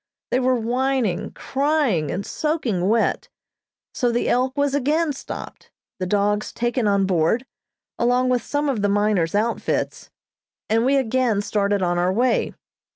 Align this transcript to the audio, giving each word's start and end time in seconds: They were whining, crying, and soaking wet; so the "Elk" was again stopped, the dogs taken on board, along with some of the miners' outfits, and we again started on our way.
They 0.31 0.39
were 0.39 0.55
whining, 0.55 1.29
crying, 1.33 2.09
and 2.09 2.25
soaking 2.25 2.89
wet; 2.89 3.29
so 3.93 4.11
the 4.11 4.29
"Elk" 4.29 4.57
was 4.57 4.73
again 4.73 5.13
stopped, 5.13 5.69
the 5.99 6.07
dogs 6.07 6.51
taken 6.51 6.87
on 6.87 7.05
board, 7.05 7.45
along 7.99 8.29
with 8.29 8.41
some 8.41 8.67
of 8.67 8.81
the 8.81 8.89
miners' 8.89 9.35
outfits, 9.35 10.09
and 10.71 10.85
we 10.85 10.95
again 10.97 11.39
started 11.43 11.83
on 11.83 11.99
our 11.99 12.11
way. 12.11 12.55